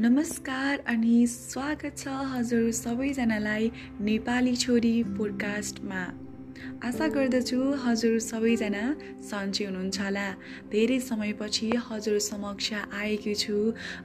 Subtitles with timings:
[0.00, 6.04] नमस्कार अनि स्वागत छ हजुर सबैजनालाई नेपाली छोरी पोडकास्टमा
[6.88, 8.84] आशा गर्दछु हजुर सबैजना
[9.30, 10.24] सन्चै हुनुहुन्छ होला।
[10.72, 12.72] धेरै समयपछि हजुर समक्ष
[13.02, 13.58] आएकी छु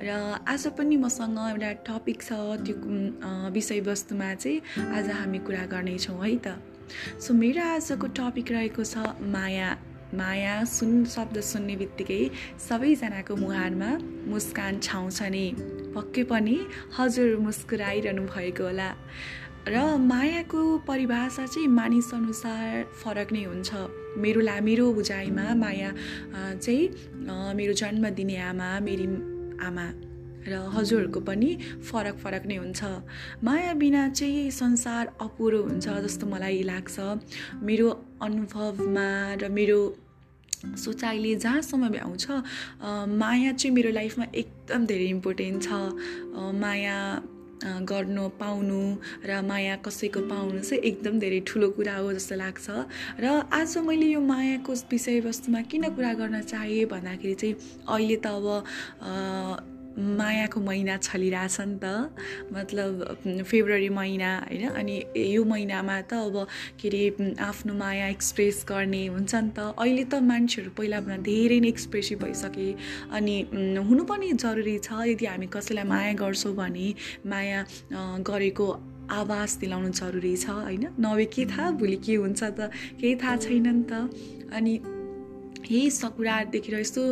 [0.00, 0.16] र
[0.54, 6.56] आज पनि मसँग एउटा टपिक छ त्यो विषयवस्तुमा चाहिँ आज हामी कुरा गर्नेछौँ है त।
[7.20, 9.70] सो मेरो आजको टपिक रहेको छ माया।
[10.14, 12.22] माया सुन शब्द सुन्ने बित्तिकै
[12.68, 13.90] सबैजनाको मुहारमा
[14.32, 15.46] मुस्कान छाउँछ नि।
[15.94, 16.56] पक्कै पनि
[16.98, 18.90] हजुर मुस्कुराइरहनु भएको होला।
[19.68, 23.70] र मायाको परिभाषा चाहिँ मानिसअनुसार फरक नै हुन्छ।
[24.18, 25.90] मेरो ला मेरो बुझाइमा माया
[26.58, 26.84] चाहिँ
[27.58, 29.06] मेरो जन्म दिने आमा मेरी
[29.62, 29.86] आमा
[30.42, 31.50] र हजुरहरूको पनि
[31.86, 32.82] फरक फरक नै हुन्छ।
[33.46, 36.96] माया बिना चाहिँ संसार अपुरो हुन्छ जस्तो मलाई लाग्छ।
[37.62, 37.88] मेरो
[38.26, 39.80] अनुभवमा र मेरो
[40.62, 42.26] सोचाइले जहाँसम्म भ्याउँछ
[43.18, 45.70] माया चाहिँ मेरो लाइफमा एकदम धेरै इम्पोर्टेन्ट छ।
[46.54, 46.98] माया
[47.62, 48.82] गर्नु पाउनु
[49.26, 52.66] र माया कसैको पाउनु चाहिँ एकदम धेरै ठुलो कुरा हो जस्तो लाग्छ।
[53.22, 57.54] र आज मैले यो मायाको विषयवस्तुमा किन कुरा गर्न चाहेँ भन्दाखेरि चाहिँ
[57.86, 59.71] अहिले त अब
[60.22, 61.86] मायाको महिना छलिरहेछ नि त।
[62.54, 64.68] मतलब फेब्रुअरी महिना होइन?
[64.70, 64.96] अनि
[65.34, 66.46] यो महिनामा त अब
[66.80, 71.68] के अरे आफ्नो माया एक्सप्रेस गर्ने हुन्छ नि त। अहिले त मान्छेहरू पहिलाभन्दा धेरै नै
[71.68, 72.68] एक्सप्रेसिभ भइसके।
[73.10, 73.36] अनि
[73.88, 76.88] हुनु पनि जरुरी छ। यदि हामी कसैलाई माया गर्छौँ भने
[77.26, 77.60] माया
[78.22, 78.66] गरेको
[79.10, 80.84] आवाज दिलाउनु जरुरी छ होइन?
[81.00, 81.70] नभए के थाहा?
[81.80, 82.70] भोलि के हुन्छ त?
[83.00, 83.92] केही थाहा छैन नि त।
[84.56, 85.01] अनि
[85.70, 86.04] यही स
[86.52, 87.02] देखेर यस्तो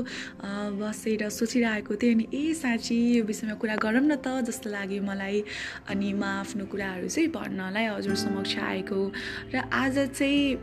[0.80, 5.44] बसेर सोचिरहेको थिएँ अनि ए साँच्ची यो विषयमा कुरा गरौँ न त जस्तो लाग्यो मलाई।
[5.88, 9.00] अनि म आफ्नो कुराहरू चाहिँ भन्नलाई हजुर समक्ष आएको।
[9.54, 10.56] र आज चाहिँ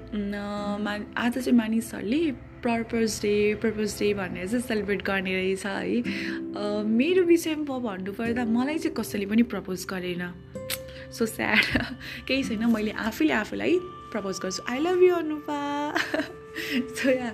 [0.84, 2.24] मा आज चाहिँ मानिसहरूले
[2.66, 8.96] पर्पज डे पर्पज डे भनेर चाहिँ सेलिब्रेट गर्ने रहेछ है। मेरो विषयमा भन्नुपर्दा मलाई चाहिँ
[8.98, 10.24] कसैले पनि प्रपोज गरेन।
[11.14, 11.66] सो स्याड
[12.28, 13.80] केही छैन मैले आफैले आफूलाई
[14.12, 16.36] प्रपोज गर्छु। I love you Anupa.
[16.98, 17.30] So yeah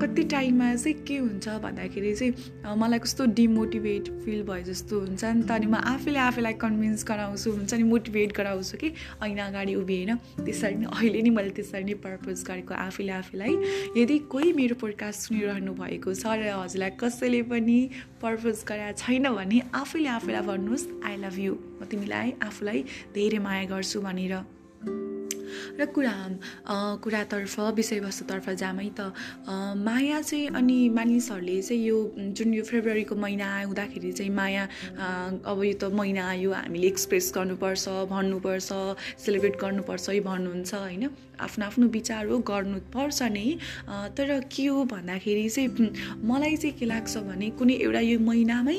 [0.00, 5.42] कति टाइममा चाहिँ के हुन्छ भन्दाखेरि चाहिँ मलाई कस्तो डिमोटिभेट फिल भयो जस्तो हुन्छ। नि
[5.46, 8.88] त अनि म आफैले आफैलाई कन्भिन्स गराउँछु हुन्छ नि मोटिभेट गराउँछु कि
[9.22, 13.54] ऐना अगाडि उभिएन त्यसरी नै अहिले नै मैले त्यसरी नै पर्पोज गरेको आफैले आफैलाई।
[13.96, 17.78] यदि कोही मेरो पोडकास्ट सुनिरहनु भएको छ र हजुरलाई कसैले पनि
[18.18, 22.78] पर्पोज गराएको छैन भने आफैले आफैलाई भन्नुहोस् आई लभ यु म तिमीलाई आफूलाई
[23.14, 24.57] धेरै माया गर्छु भनेर।
[25.80, 26.14] र कुरा
[27.02, 29.12] कुरातर्फ विषयवस्तुतर्फ जामै त
[29.84, 31.98] माया चाहिँ अनि मानिसहरूले चाहिँ यो
[32.38, 34.64] जुन यो फेब्रुअरीको महिना हुँदाखेरि चाहिँ माया
[35.44, 38.68] अब यो त महिना आयो हामीले एक्सप्रेस गर्नुपर्छ भन्नुपर्छ
[39.24, 41.08] सेलिब्रेट गर्नुपर्छ है भन्नुहुन्छ होइन?
[41.38, 43.46] आफ्नो आफ्नो विचार हो गर्नुपर्छ नै
[44.18, 48.78] तर के हो भन्दाखेरि चाहिँ मलाई चाहिँ के लाग्छ भने कुनै एउटा यो महिनामै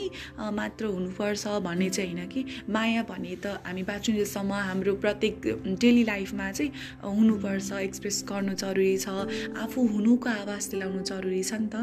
[0.60, 5.48] मात्र हुनुपर्छ भन्ने चाहिँ होइन कि माया भने त हामी बाँच्नुसम्म हाम्रो प्रत्येक
[5.80, 6.69] डेली लाइफमा चाहिँ
[7.04, 9.10] हुनुपर्छ एक्सप्रेस गर्नु जरुरी छ
[9.64, 11.76] आफू हुनुको आवाज दिलाउनु जरुरी छ नि त।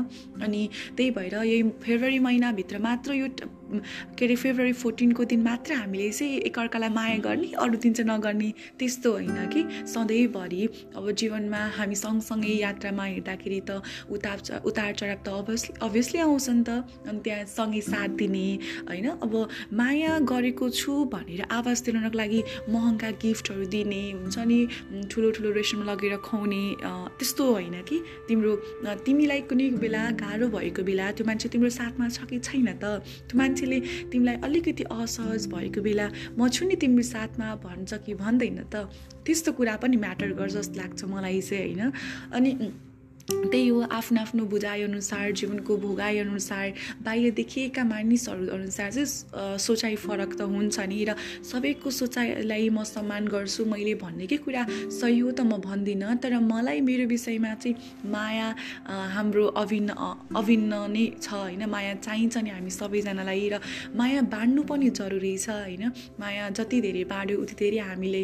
[0.43, 0.63] अनि
[0.97, 3.29] त्यही भएर यही फेब्रुअरी महिनाभित्र मात्र यो
[3.67, 8.53] के अरे फेब्रुअरी फोर्टिनको दिन मात्र हामीले चाहिँ एकअर्कालाई माया गर्ने अरू दिन चाहिँ नगर्ने
[8.79, 9.63] त्यस्तो होइन कि?
[9.87, 10.63] सधैँभरि
[10.97, 16.63] अब जीवनमा हामी सँगसँगै यात्रामा हिँड्दाखेरि त उतार उतार चढाव त अभियसली अभियसली आउँछ नि
[16.63, 16.71] त।
[17.09, 18.47] अनि त्यहाँ सँगै साथ दिने
[18.89, 19.09] होइन?
[19.27, 19.35] अब
[19.75, 24.59] माया गरेको छु भनेर आवाज दिलाउनको लागि महँगा गिफ्टहरू दिने हुन्छ नि?
[25.11, 26.63] ठुलो ठुलो रेस्टुरेन्टमा लगेर खुवाउने
[27.19, 27.97] त्यस्तो होइन कि?
[28.29, 28.53] तिम्रो
[29.07, 33.03] तिमीलाई कुनै बेला गाह्रो भएको बेला त्यो मान्छे तिम्रो साथमा छ कि छैन त?
[33.27, 33.81] त्यो मान्छेले
[34.13, 36.07] तिमीलाई अलिकति असहज भएको बेला
[36.37, 38.93] म छु नि तिम्रो साथमा भन्छ कि भन्दैन त।
[39.25, 41.93] त्यस्तो कुरा पनि म्याटर गर्छ जस्तो लाग्छ मलाई चाहिँ होइन?
[42.37, 42.51] अनि
[43.27, 46.67] त्यही हो आफ्नो आफ्नो बुझाइअनुसार जीवनको भोगाइअनुसार
[47.05, 53.27] बाहिर देखिएका मानिसहरू अनुसार चाहिँ सोचाइ फरक त हुन्छ नि र सबैको सोचाइलाई म सम्मान
[53.27, 54.63] गर्छु। मैले भन्नेकै कुरा
[54.95, 57.75] सही हो त म भन्दिनँ तर मलाई मेरो विषयमा चाहिँ
[58.07, 58.47] माया
[58.87, 59.91] हाम्रो अभिन्न
[60.39, 65.51] अभिन्न नै छ होइन। माया चाहिन्छ नि हामी सबैजनालाई र माया बाँड्नु पनि जरुरी छ
[65.51, 68.23] होइन। माया जति धेरै बाँड्यो उति धेरै हामीले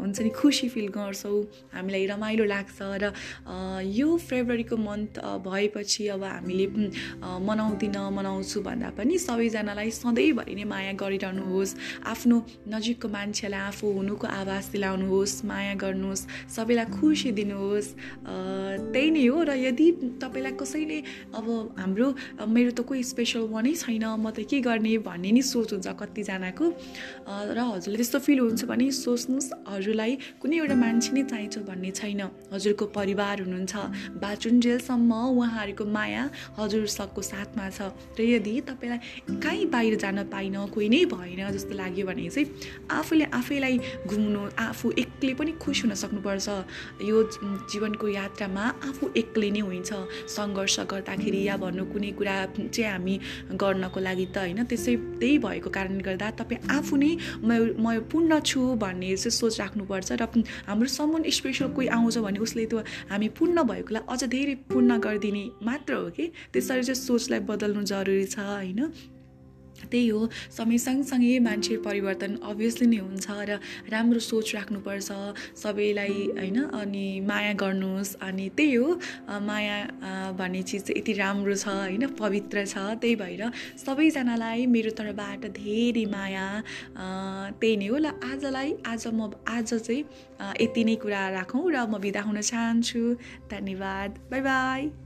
[0.00, 1.38] हुन्छ नि खुसी फिल गर्छौँ।
[1.76, 3.12] हामीलाई रमाइलो लाग्छ र
[3.84, 5.12] यो फेब्रुअरीको मन्थ
[5.44, 6.66] भएपछि अब हामीले
[7.48, 12.36] मनाउँदिन मनाउँछु भन्दा पनि सबैजनालाई सधैँभरि नै माया गरिरहनुहोस्। आफ्नो
[12.68, 16.26] नजिकको मान्छेलाई आफू हुनुको आवाज दिलाउनुहोस् माया गर्नुहोस्
[16.56, 17.88] सबैलाई खुसी दिनुहोस्।
[18.92, 19.86] त्यही नै हो र यदि
[20.22, 20.98] तपाईँलाई कसैले
[21.34, 21.46] अब
[21.78, 22.08] हाम्रो
[22.46, 26.64] मेरो त कोही स्पेसल वानै छैन म त के गर्ने भन्ने नि सोच हुन्छ कतिजनाको।
[27.28, 32.20] र हजुरले त्यस्तो फिल हुन्छ भने सोच्नुहोस् हजुरलाई कुनै एउटा मान्छे नै चाहिन्छ भन्ने छैन।
[32.52, 33.74] हजुरको परिवार हुनुहुन्छ
[34.22, 36.22] बाचुन्जेलसम्म उहाँहरूको माया
[36.58, 39.00] हजुर सबको साथमा छ। र यदि तपाईँलाई
[39.42, 42.46] कहीँ बाहिर जान पाइन कोही नै भएन जस्तो लाग्यो भने चाहिँ
[42.90, 46.48] आफूले आफैलाई घुम्नु आफू एक्लै पनि खुस हुन सक्नुपर्छ।
[47.02, 47.16] यो
[47.70, 49.90] जीवनको यात्रामा आफू एक्लै नै हुन्छ।
[50.28, 53.14] सङ्घर्ष गर्दाखेरि या भन्नु कुनै कुरा चाहिँ हामी
[53.62, 57.12] गर्नको लागि त होइन त्यसै त्यही भएको कारणले गर्दा तपाईँ आफू नै
[57.42, 60.22] म म पूर्ण छु भन्ने चाहिँ सोच राख्नुपर्छ। र
[60.68, 62.78] हाम्रो सम्मान स्पेसल कोही आउँछ भने उसले त्यो
[63.10, 63.56] हामी पूर्ण
[63.94, 68.80] भएकोलाई अझ धेरै पूर्ण गरिदिने मात्र हो कि त्यसरी चाहिँ सोचलाई बदल्नु जरुरी छ होइन?
[69.82, 73.58] त्यही हो समय सँगसँगै मान्छे परिवर्तन अभियसली नै हुन्छ र
[73.90, 75.08] राम्रो सोच राख्नुपर्छ
[75.56, 78.88] सबैलाई होइन अनि माया गर्नुहोस् अनि त्यही हो
[79.42, 79.78] माया
[80.38, 83.42] भन्ने चिज चाहिँ यति राम्रो छ होइन पवित्र छ त्यही भएर
[83.84, 86.46] सबैजनालाई मेरो तर्फबाट धेरै माया
[87.60, 90.02] त्यही नै हो ल आजलाई आज म आज चाहिँ
[90.60, 93.02] यति नै कुरा राखौँ र म बिदा हुन चाहन्छु
[93.50, 95.03] धन्यवाद बाई बाई।